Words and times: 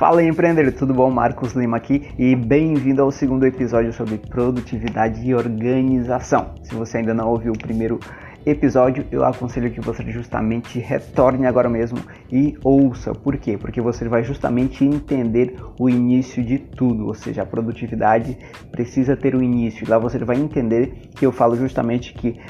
Fala 0.00 0.22
empreendedor, 0.22 0.72
tudo 0.72 0.94
bom? 0.94 1.10
Marcos 1.10 1.52
Lima 1.52 1.76
aqui 1.76 2.08
e 2.18 2.34
bem-vindo 2.34 3.02
ao 3.02 3.10
segundo 3.10 3.44
episódio 3.44 3.92
sobre 3.92 4.16
produtividade 4.16 5.20
e 5.22 5.34
organização. 5.34 6.54
Se 6.62 6.74
você 6.74 6.96
ainda 6.96 7.12
não 7.12 7.28
ouviu 7.28 7.52
o 7.52 7.58
primeiro 7.58 8.00
episódio, 8.46 9.04
eu 9.12 9.22
aconselho 9.22 9.70
que 9.70 9.78
você 9.78 10.02
justamente 10.10 10.78
retorne 10.78 11.46
agora 11.46 11.68
mesmo 11.68 11.98
e 12.32 12.56
ouça. 12.64 13.12
Por 13.12 13.36
quê? 13.36 13.58
Porque 13.58 13.78
você 13.78 14.08
vai 14.08 14.24
justamente 14.24 14.86
entender 14.86 15.54
o 15.78 15.86
início 15.86 16.42
de 16.42 16.58
tudo, 16.58 17.06
ou 17.06 17.12
seja, 17.12 17.42
a 17.42 17.46
produtividade 17.46 18.38
precisa 18.72 19.14
ter 19.14 19.36
um 19.36 19.42
início. 19.42 19.86
Lá 19.86 19.98
você 19.98 20.18
vai 20.20 20.38
entender 20.38 21.10
que 21.14 21.26
eu 21.26 21.30
falo 21.30 21.56
justamente 21.56 22.14
que 22.14 22.40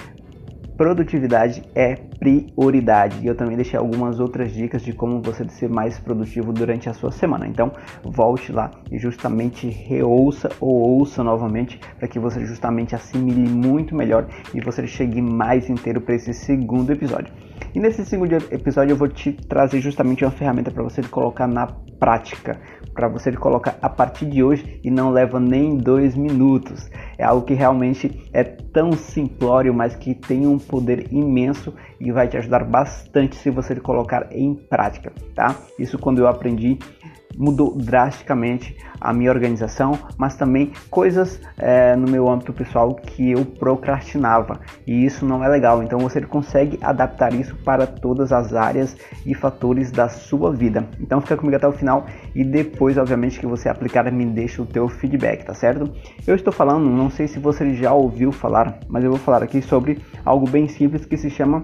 produtividade 0.81 1.63
é 1.75 1.95
prioridade. 1.95 3.19
E 3.23 3.27
eu 3.27 3.35
também 3.35 3.55
deixei 3.55 3.79
algumas 3.79 4.19
outras 4.19 4.51
dicas 4.51 4.81
de 4.81 4.95
como 4.95 5.21
você 5.21 5.47
ser 5.51 5.69
mais 5.69 5.99
produtivo 5.99 6.55
durante 6.55 6.89
a 6.89 6.95
sua 6.95 7.13
semana. 7.13 7.47
Então, 7.47 7.71
volte 8.03 8.51
lá 8.51 8.71
e 8.91 8.99
justamente 8.99 9.69
reouça 9.69 10.49
ou 10.59 10.71
ouça 10.71 11.23
novamente 11.23 11.79
para 11.99 12.09
que 12.09 12.19
você 12.19 12.47
justamente 12.47 12.95
assimile 12.95 13.47
muito 13.47 13.95
melhor 13.95 14.27
e 14.55 14.61
você 14.63 14.87
chegue 14.87 15.21
mais 15.21 15.69
inteiro 15.69 16.01
para 16.01 16.15
esse 16.15 16.33
segundo 16.33 16.91
episódio. 16.91 17.31
E 17.73 17.79
nesse 17.79 18.05
segundo 18.05 18.35
episódio 18.35 18.93
eu 18.93 18.97
vou 18.97 19.07
te 19.07 19.33
trazer 19.33 19.81
justamente 19.81 20.25
uma 20.25 20.31
ferramenta 20.31 20.73
para 20.73 20.83
você 20.83 21.03
colocar 21.03 21.47
na 21.47 21.69
prática, 22.01 22.61
para 22.93 23.07
você 23.07 23.31
colocar 23.33 23.79
a 23.81 23.89
partir 23.89 24.27
de 24.27 24.43
hoje 24.43 24.81
e 24.83 24.91
não 24.91 25.11
leva 25.11 25.39
nem 25.39 25.77
dois 25.77 26.17
minutos. 26.17 26.91
É 27.17 27.23
algo 27.23 27.47
que 27.47 27.55
realmente 27.55 28.29
é 28.33 28.43
tão 28.43 28.93
simplório, 28.93 29.73
mas 29.73 29.95
que 29.95 30.15
tem 30.15 30.47
um 30.47 30.59
poder 30.59 31.13
imenso 31.13 31.73
e 32.01 32.11
vai 32.11 32.27
te 32.27 32.37
ajudar 32.39 32.65
bastante 32.65 33.37
se 33.37 33.51
você 33.51 33.77
colocar 33.77 34.27
em 34.33 34.55
prática, 34.55 35.13
tá? 35.35 35.55
Isso 35.79 35.99
quando 35.99 36.19
eu 36.19 36.27
aprendi 36.27 36.79
mudou 37.37 37.77
drasticamente 37.77 38.77
a 39.01 39.13
minha 39.13 39.31
organização, 39.31 39.99
mas 40.19 40.37
também 40.37 40.73
coisas 40.91 41.41
é, 41.57 41.97
no 41.97 42.09
meu 42.11 42.29
âmbito 42.29 42.53
pessoal 42.53 42.95
que 42.95 43.31
eu 43.31 43.45
procrastinava 43.45 44.61
e 44.87 45.05
isso 45.05 45.25
não 45.25 45.43
é 45.43 45.49
legal. 45.49 45.83
Então 45.83 45.99
você 45.99 46.21
consegue 46.21 46.79
adaptar 46.83 47.33
isso 47.33 47.57
para 47.65 47.87
todas 47.87 48.33
as 48.33 48.53
áreas 48.53 48.97
e 49.25 49.35
fatores 49.35 49.91
da 49.91 50.09
sua 50.09 50.53
vida. 50.53 50.87
Então 51.01 51.21
fica 51.21 51.37
comigo 51.37 51.57
até 51.57 51.67
o 51.67 51.73
final 51.73 52.07
e 52.35 52.45
depois, 52.45 52.99
obviamente, 52.99 53.41
que 53.41 53.47
você 53.47 53.69
aplicar, 53.69 54.11
me 54.11 54.27
deixa 54.27 54.61
o 54.61 54.67
teu 54.67 54.89
feedback, 54.89 55.45
tá 55.45 55.55
certo? 55.55 55.91
Eu 56.27 56.35
estou 56.35 56.53
falando, 56.53 56.85
não 56.89 57.11
sei 57.11 57.27
se 57.27 57.39
você 57.39 57.75
já 57.75 57.93
ouviu 57.93 58.33
falar, 58.33 58.81
mas 58.89 59.05
eu 59.05 59.11
vou 59.11 59.19
falar 59.19 59.43
aqui 59.43 59.63
sobre 59.63 59.99
algo 60.25 60.49
bem 60.49 60.69
simples 60.69 61.07
que 61.07 61.17
se 61.17 61.31
chama 61.31 61.63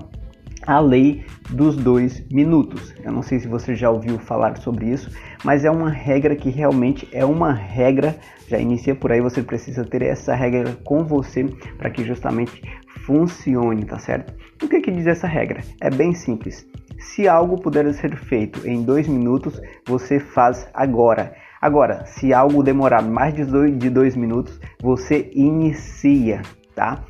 a 0.66 0.80
lei 0.80 1.24
dos 1.50 1.76
dois 1.76 2.26
minutos. 2.30 2.94
Eu 3.02 3.12
não 3.12 3.22
sei 3.22 3.38
se 3.38 3.46
você 3.46 3.74
já 3.74 3.90
ouviu 3.90 4.18
falar 4.18 4.56
sobre 4.58 4.86
isso, 4.86 5.10
mas 5.44 5.64
é 5.64 5.70
uma 5.70 5.90
regra 5.90 6.34
que 6.34 6.50
realmente 6.50 7.08
é 7.12 7.24
uma 7.24 7.52
regra. 7.52 8.16
Já 8.48 8.58
inicia 8.58 8.94
por 8.94 9.12
aí, 9.12 9.20
você 9.20 9.42
precisa 9.42 9.84
ter 9.84 10.02
essa 10.02 10.34
regra 10.34 10.76
com 10.84 11.04
você 11.04 11.44
para 11.78 11.90
que 11.90 12.04
justamente 12.04 12.62
funcione, 13.04 13.84
tá 13.84 13.98
certo? 13.98 14.34
O 14.62 14.68
que, 14.68 14.80
que 14.80 14.90
diz 14.90 15.06
essa 15.06 15.26
regra? 15.26 15.60
É 15.80 15.90
bem 15.90 16.14
simples. 16.14 16.66
Se 16.98 17.28
algo 17.28 17.60
puder 17.60 17.92
ser 17.94 18.16
feito 18.16 18.66
em 18.66 18.82
dois 18.82 19.06
minutos, 19.06 19.60
você 19.86 20.18
faz 20.18 20.68
agora. 20.74 21.34
Agora, 21.60 22.04
se 22.06 22.32
algo 22.32 22.62
demorar 22.62 23.02
mais 23.02 23.34
de 23.34 23.44
dois, 23.44 23.78
de 23.78 23.90
dois 23.90 24.16
minutos, 24.16 24.60
você 24.80 25.30
inicia, 25.34 26.42
tá? 26.74 27.04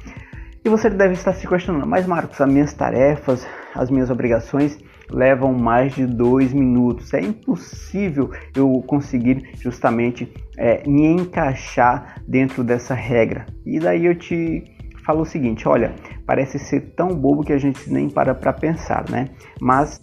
E 0.66 0.68
você 0.68 0.90
deve 0.90 1.14
estar 1.14 1.32
se 1.32 1.46
questionando, 1.46 1.86
mas 1.86 2.08
Marcos, 2.08 2.40
as 2.40 2.52
minhas 2.52 2.74
tarefas, 2.74 3.46
as 3.72 3.88
minhas 3.88 4.10
obrigações 4.10 4.76
levam 5.08 5.52
mais 5.52 5.94
de 5.94 6.04
dois 6.04 6.52
minutos. 6.52 7.14
É 7.14 7.20
impossível 7.20 8.32
eu 8.52 8.82
conseguir 8.84 9.48
justamente 9.60 10.28
é, 10.58 10.82
me 10.84 11.06
encaixar 11.06 12.20
dentro 12.26 12.64
dessa 12.64 12.94
regra. 12.94 13.46
E 13.64 13.78
daí 13.78 14.06
eu 14.06 14.16
te 14.16 14.64
falo 15.04 15.20
o 15.20 15.24
seguinte: 15.24 15.68
olha, 15.68 15.94
parece 16.26 16.58
ser 16.58 16.80
tão 16.96 17.14
bobo 17.14 17.44
que 17.44 17.52
a 17.52 17.58
gente 17.58 17.88
nem 17.88 18.10
para 18.10 18.34
para 18.34 18.52
pensar, 18.52 19.08
né? 19.08 19.28
Mas 19.60 20.02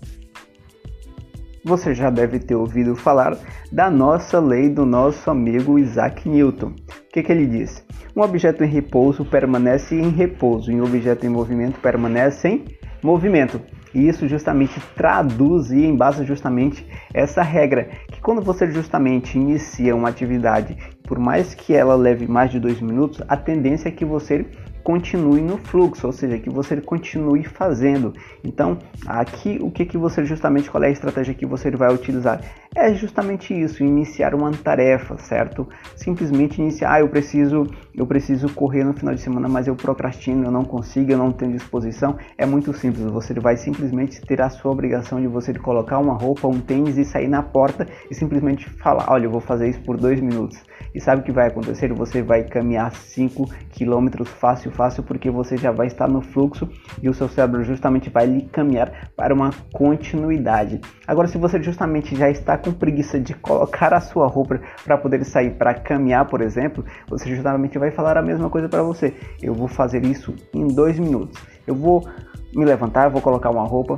você 1.65 1.93
já 1.93 2.09
deve 2.09 2.39
ter 2.39 2.55
ouvido 2.55 2.95
falar 2.95 3.37
da 3.69 3.91
nossa 3.91 4.39
lei 4.39 4.69
do 4.69 4.85
nosso 4.85 5.29
amigo 5.29 5.77
Isaac 5.77 6.29
Newton. 6.29 6.67
O 6.67 7.11
que, 7.11 7.21
que 7.21 7.33
ele 7.33 7.47
diz? 7.47 7.85
Um 8.15 8.21
objeto 8.21 8.63
em 8.63 8.67
repouso 8.67 9.25
permanece 9.25 9.95
em 9.95 10.09
repouso, 10.09 10.71
e 10.71 10.79
um 10.79 10.83
objeto 10.83 11.25
em 11.25 11.29
movimento 11.29 11.79
permanece 11.79 12.47
em 12.47 12.65
movimento. 13.01 13.59
E 13.91 14.07
isso 14.07 14.27
justamente 14.27 14.79
traduz 14.95 15.71
e 15.71 15.83
embasa 15.83 16.23
justamente 16.23 16.85
essa 17.11 17.41
regra, 17.41 17.89
que 18.11 18.21
quando 18.21 18.39
você 18.39 18.69
justamente 18.69 19.35
inicia 19.37 19.95
uma 19.95 20.09
atividade, 20.09 20.77
por 21.07 21.17
mais 21.17 21.55
que 21.55 21.73
ela 21.73 21.95
leve 21.95 22.27
mais 22.27 22.51
de 22.51 22.59
dois 22.59 22.79
minutos, 22.79 23.19
a 23.27 23.35
tendência 23.35 23.89
é 23.89 23.91
que 23.91 24.05
você 24.05 24.45
continue 24.83 25.41
no 25.41 25.57
fluxo, 25.57 26.05
ou 26.05 26.13
seja, 26.13 26.37
que 26.37 26.49
você 26.49 26.79
continue 26.81 27.43
fazendo. 27.43 28.13
Então, 28.43 28.77
aqui 29.07 29.57
o 29.61 29.71
que 29.71 29.85
que 29.85 29.97
você 29.97 30.25
justamente 30.25 30.69
qual 30.69 30.83
é 30.83 30.87
a 30.87 30.91
estratégia 30.91 31.33
que 31.33 31.45
você 31.45 31.71
vai 31.71 31.93
utilizar? 31.93 32.41
É 32.75 32.93
justamente 32.93 33.53
isso, 33.53 33.83
iniciar 33.83 34.33
uma 34.33 34.51
tarefa, 34.51 35.17
certo? 35.17 35.67
Simplesmente 35.95 36.59
iniciar, 36.59 36.93
ah, 36.93 36.99
eu 36.99 37.07
preciso, 37.07 37.67
eu 37.95 38.05
preciso 38.05 38.49
correr 38.49 38.83
no 38.83 38.93
final 38.93 39.13
de 39.13 39.21
semana, 39.21 39.47
mas 39.47 39.67
eu 39.67 39.75
procrastino, 39.75 40.45
eu 40.45 40.51
não 40.51 40.63
consigo, 40.63 41.11
eu 41.11 41.17
não 41.17 41.31
tenho 41.31 41.51
disposição. 41.51 42.17
É 42.37 42.45
muito 42.45 42.73
simples, 42.73 43.05
você 43.05 43.33
vai 43.35 43.55
simplesmente 43.57 44.19
ter 44.21 44.41
a 44.41 44.49
sua 44.49 44.71
obrigação 44.71 45.21
de 45.21 45.27
você 45.27 45.53
colocar 45.53 45.99
uma 45.99 46.13
roupa, 46.13 46.47
um 46.47 46.59
tênis 46.59 46.97
e 46.97 47.05
sair 47.05 47.27
na 47.27 47.43
porta 47.43 47.87
e 48.09 48.15
simplesmente 48.15 48.67
falar, 48.67 49.05
olha, 49.07 49.25
eu 49.25 49.31
vou 49.31 49.41
fazer 49.41 49.69
isso 49.69 49.81
por 49.81 49.95
dois 49.95 50.19
minutos. 50.19 50.59
E 50.93 50.99
sabe 50.99 51.21
o 51.21 51.23
que 51.23 51.31
vai 51.31 51.47
acontecer? 51.47 51.91
Você 51.93 52.21
vai 52.21 52.43
caminhar 52.43 52.91
5 52.93 53.49
quilômetros 53.71 54.29
fácil, 54.29 54.71
fácil, 54.73 55.03
porque 55.03 55.29
você 55.29 55.55
já 55.55 55.71
vai 55.71 55.87
estar 55.87 56.07
no 56.07 56.21
fluxo 56.21 56.67
e 57.01 57.09
o 57.09 57.13
seu 57.13 57.29
cérebro 57.29 57.63
justamente 57.63 58.09
vai 58.09 58.25
lhe 58.25 58.41
caminhar 58.43 59.11
para 59.15 59.33
uma 59.33 59.51
continuidade. 59.71 60.81
Agora, 61.07 61.27
se 61.27 61.37
você 61.37 61.61
justamente 61.61 62.15
já 62.15 62.29
está 62.29 62.57
com 62.57 62.71
preguiça 62.71 63.19
de 63.19 63.33
colocar 63.33 63.93
a 63.93 64.01
sua 64.01 64.27
roupa 64.27 64.59
para 64.83 64.97
poder 64.97 65.23
sair 65.23 65.51
para 65.51 65.73
caminhar, 65.73 66.25
por 66.25 66.41
exemplo, 66.41 66.83
você 67.07 67.29
justamente 67.29 67.77
vai 67.77 67.91
falar 67.91 68.17
a 68.17 68.21
mesma 68.21 68.49
coisa 68.49 68.67
para 68.67 68.83
você. 68.83 69.13
Eu 69.41 69.53
vou 69.53 69.67
fazer 69.67 70.03
isso 70.05 70.33
em 70.53 70.67
dois 70.67 70.99
minutos. 70.99 71.41
Eu 71.65 71.75
vou 71.75 72.07
me 72.53 72.65
levantar, 72.65 73.09
vou 73.09 73.21
colocar 73.21 73.49
uma 73.49 73.63
roupa, 73.63 73.95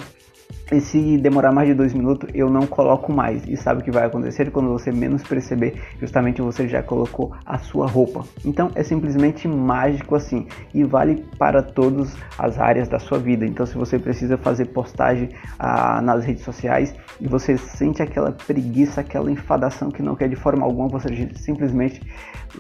e 0.72 0.82
se 0.82 1.18
demorar 1.18 1.52
mais 1.52 1.68
de 1.68 1.74
dois 1.74 1.94
minutos, 1.94 2.30
eu 2.34 2.50
não 2.50 2.66
coloco 2.66 3.12
mais. 3.12 3.48
E 3.48 3.56
sabe 3.56 3.82
o 3.82 3.84
que 3.84 3.92
vai 3.92 4.06
acontecer 4.06 4.52
quando 4.52 4.70
você 4.70 4.92
menos 4.92 5.22
perceber? 5.24 5.80
Justamente 6.00 6.42
você 6.42 6.68
já 6.68 6.82
colocou 6.82 7.34
a 7.46 7.58
sua 7.58 7.88
roupa. 7.88 8.24
Então 8.44 8.72
é 8.74 8.82
simplesmente 8.82 9.48
mágico 9.48 10.16
assim 10.16 10.48
e 10.74 10.84
vale 10.84 11.24
para 11.38 11.62
todas 11.62 12.16
as 12.38 12.58
áreas 12.58 12.88
da 12.88 13.00
sua 13.00 13.20
vida. 13.20 13.46
Então, 13.46 13.66
se 13.66 13.76
você 13.76 14.00
precisa 14.00 14.38
fazer 14.38 14.66
postagem 14.66 15.30
ah, 15.60 16.02
nas 16.02 16.26
redes 16.26 16.44
sociais 16.44 16.96
e 17.20 17.28
você 17.28 17.58
sente 17.58 18.02
aquela 18.02 18.32
preguiça, 18.32 19.02
aquela 19.02 19.32
enfadação 19.32 19.92
que 19.92 20.02
não 20.02 20.16
quer 20.16 20.30
de 20.30 20.36
forma 20.36 20.66
alguma, 20.66 20.88
você 20.88 21.30
simplesmente 21.36 22.02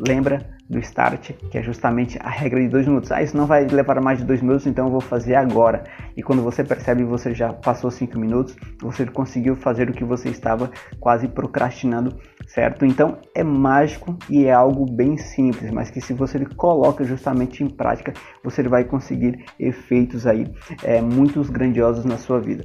lembra 0.07 0.45
do 0.69 0.79
start, 0.79 1.31
que 1.51 1.57
é 1.57 1.63
justamente 1.63 2.17
a 2.21 2.29
regra 2.29 2.59
de 2.59 2.67
dois 2.67 2.87
minutos. 2.87 3.11
Ah, 3.11 3.21
isso 3.21 3.37
não 3.37 3.45
vai 3.45 3.65
levar 3.65 4.01
mais 4.01 4.19
de 4.19 4.25
dois 4.25 4.41
minutos, 4.41 4.65
então 4.65 4.85
eu 4.85 4.91
vou 4.91 5.01
fazer 5.01 5.35
agora. 5.35 5.83
E 6.17 6.23
quando 6.23 6.41
você 6.41 6.63
percebe 6.63 7.03
você 7.03 7.33
já 7.33 7.53
passou 7.53 7.91
cinco 7.95 8.19
minutos, 8.19 8.55
você 8.81 9.05
conseguiu 9.05 9.55
fazer 9.55 9.89
o 9.89 9.93
que 9.93 10.03
você 10.03 10.29
estava 10.29 10.69
quase 10.99 11.27
procrastinando, 11.27 12.17
certo? 12.47 12.85
Então 12.85 13.17
é 13.33 13.43
mágico 13.43 14.17
e 14.29 14.45
é 14.45 14.53
algo 14.53 14.85
bem 14.85 15.17
simples, 15.17 15.71
mas 15.71 15.89
que 15.89 16.01
se 16.01 16.13
você 16.13 16.43
coloca 16.45 17.03
justamente 17.03 17.63
em 17.63 17.69
prática, 17.69 18.13
você 18.43 18.63
vai 18.63 18.83
conseguir 18.83 19.45
efeitos 19.59 20.27
aí 20.27 20.45
é, 20.83 21.01
muito 21.01 21.41
grandiosos 21.51 22.05
na 22.05 22.17
sua 22.17 22.39
vida. 22.39 22.63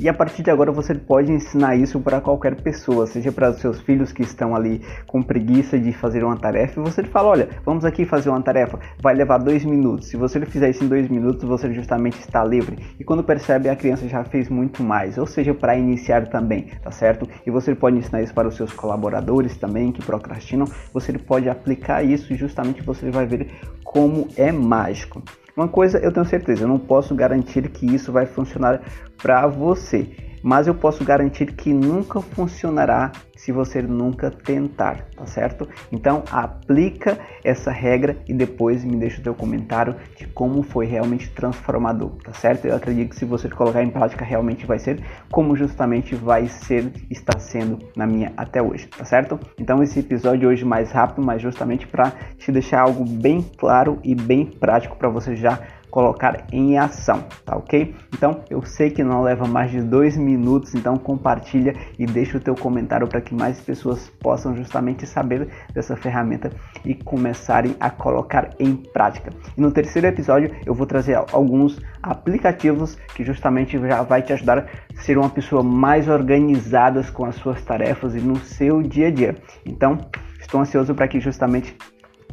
E 0.00 0.08
a 0.08 0.14
partir 0.14 0.42
de 0.42 0.50
agora 0.50 0.72
você 0.72 0.94
pode 0.94 1.30
ensinar 1.30 1.76
isso 1.76 2.00
para 2.00 2.22
qualquer 2.22 2.54
pessoa, 2.62 3.06
seja 3.06 3.30
para 3.30 3.50
os 3.50 3.58
seus 3.58 3.82
filhos 3.82 4.10
que 4.10 4.22
estão 4.22 4.56
ali 4.56 4.80
com 5.06 5.22
preguiça 5.22 5.78
de 5.78 5.92
fazer 5.92 6.24
uma 6.24 6.38
tarefa, 6.38 6.80
e 6.80 6.82
você 6.82 7.04
fala, 7.04 7.28
olha, 7.28 7.48
vamos 7.66 7.84
aqui 7.84 8.06
fazer 8.06 8.30
uma 8.30 8.40
tarefa, 8.40 8.78
vai 9.02 9.14
levar 9.14 9.36
dois 9.36 9.62
minutos. 9.62 10.08
Se 10.08 10.16
você 10.16 10.40
fizer 10.46 10.70
isso 10.70 10.82
em 10.82 10.88
dois 10.88 11.06
minutos, 11.10 11.44
você 11.44 11.70
justamente 11.74 12.18
está 12.18 12.42
livre. 12.42 12.78
E 12.98 13.04
quando 13.04 13.22
percebe, 13.22 13.68
a 13.68 13.76
criança 13.76 14.08
já 14.08 14.24
fez 14.24 14.48
muito 14.48 14.82
mais, 14.82 15.18
ou 15.18 15.26
seja, 15.26 15.52
para 15.52 15.76
iniciar 15.76 16.28
também, 16.28 16.70
tá 16.82 16.90
certo? 16.90 17.28
E 17.46 17.50
você 17.50 17.74
pode 17.74 17.98
ensinar 17.98 18.22
isso 18.22 18.32
para 18.32 18.48
os 18.48 18.56
seus 18.56 18.72
colaboradores 18.72 19.58
também 19.58 19.92
que 19.92 20.02
procrastinam. 20.02 20.64
Você 20.94 21.12
pode 21.12 21.46
aplicar 21.50 22.02
isso 22.02 22.32
e 22.32 22.36
justamente 22.36 22.82
você 22.82 23.10
vai 23.10 23.26
ver 23.26 23.50
como 23.84 24.28
é 24.38 24.50
mágico. 24.50 25.22
Uma 25.56 25.68
coisa 25.68 25.98
eu 25.98 26.12
tenho 26.12 26.26
certeza, 26.26 26.64
eu 26.64 26.68
não 26.68 26.78
posso 26.78 27.14
garantir 27.14 27.68
que 27.70 27.86
isso 27.86 28.12
vai 28.12 28.26
funcionar 28.26 28.80
para 29.16 29.46
você. 29.46 30.08
Mas 30.42 30.66
eu 30.66 30.74
posso 30.74 31.04
garantir 31.04 31.46
que 31.52 31.72
nunca 31.72 32.20
funcionará 32.20 33.12
se 33.40 33.52
você 33.52 33.80
nunca 33.80 34.30
tentar, 34.30 35.06
tá 35.16 35.24
certo? 35.24 35.66
Então 35.90 36.22
aplica 36.30 37.18
essa 37.42 37.70
regra 37.70 38.18
e 38.28 38.34
depois 38.34 38.84
me 38.84 38.96
deixa 38.96 39.18
o 39.18 39.24
teu 39.24 39.34
comentário 39.34 39.96
de 40.14 40.26
como 40.26 40.62
foi 40.62 40.84
realmente 40.84 41.30
transformador, 41.30 42.10
tá 42.22 42.34
certo? 42.34 42.66
Eu 42.66 42.76
acredito 42.76 43.10
que 43.10 43.16
se 43.16 43.24
você 43.24 43.48
colocar 43.48 43.82
em 43.82 43.88
prática 43.88 44.26
realmente 44.26 44.66
vai 44.66 44.78
ser 44.78 45.02
como 45.32 45.56
justamente 45.56 46.14
vai 46.14 46.48
ser 46.48 46.92
está 47.08 47.38
sendo 47.38 47.78
na 47.96 48.06
minha 48.06 48.30
até 48.36 48.60
hoje, 48.60 48.88
tá 48.88 49.06
certo? 49.06 49.40
Então 49.58 49.82
esse 49.82 50.00
episódio 50.00 50.50
hoje 50.50 50.64
mais 50.64 50.92
rápido, 50.92 51.24
mas 51.24 51.40
justamente 51.40 51.86
para 51.86 52.12
te 52.36 52.52
deixar 52.52 52.82
algo 52.82 53.04
bem 53.04 53.42
claro 53.56 53.98
e 54.04 54.14
bem 54.14 54.44
prático 54.44 54.96
para 54.96 55.08
você 55.08 55.34
já 55.34 55.58
colocar 55.90 56.46
em 56.52 56.78
ação, 56.78 57.24
tá 57.44 57.56
ok? 57.56 57.94
Então 58.14 58.42
eu 58.48 58.62
sei 58.62 58.90
que 58.90 59.02
não 59.02 59.22
leva 59.22 59.46
mais 59.46 59.70
de 59.70 59.82
dois 59.82 60.16
minutos, 60.16 60.74
então 60.74 60.96
compartilha 60.96 61.74
e 61.98 62.06
deixa 62.06 62.38
o 62.38 62.40
teu 62.40 62.54
comentário 62.54 63.06
para 63.08 63.20
que 63.20 63.34
mais 63.34 63.60
pessoas 63.60 64.08
possam 64.20 64.56
justamente 64.56 65.06
saber 65.06 65.48
dessa 65.74 65.96
ferramenta 65.96 66.50
e 66.84 66.94
começarem 66.94 67.74
a 67.80 67.90
colocar 67.90 68.50
em 68.58 68.74
prática. 68.76 69.32
E 69.56 69.60
no 69.60 69.70
terceiro 69.70 70.06
episódio 70.06 70.54
eu 70.64 70.74
vou 70.74 70.86
trazer 70.86 71.16
alguns 71.32 71.80
aplicativos 72.02 72.96
que 73.14 73.24
justamente 73.24 73.78
já 73.78 74.02
vai 74.02 74.22
te 74.22 74.32
ajudar 74.32 74.58
a 74.58 75.00
ser 75.02 75.18
uma 75.18 75.30
pessoa 75.30 75.62
mais 75.62 76.08
organizada 76.08 77.02
com 77.12 77.24
as 77.24 77.36
suas 77.36 77.62
tarefas 77.62 78.14
e 78.14 78.20
no 78.20 78.36
seu 78.36 78.82
dia 78.82 79.08
a 79.08 79.10
dia. 79.10 79.36
Então 79.64 79.98
estou 80.40 80.60
ansioso 80.60 80.94
para 80.94 81.08
que 81.08 81.20
justamente 81.20 81.76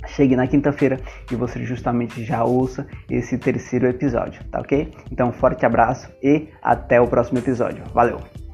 chegue 0.05 0.35
na 0.35 0.47
quinta-feira 0.47 0.99
e 1.31 1.35
você 1.35 1.63
justamente 1.63 2.23
já 2.23 2.43
ouça 2.43 2.87
esse 3.09 3.37
terceiro 3.37 3.87
episódio, 3.87 4.43
tá 4.51 4.59
ok? 4.59 4.91
Então, 5.11 5.31
forte 5.31 5.65
abraço 5.65 6.09
e 6.21 6.47
até 6.61 6.99
o 7.01 7.07
próximo 7.07 7.39
episódio. 7.39 7.83
Valeu! 7.93 8.46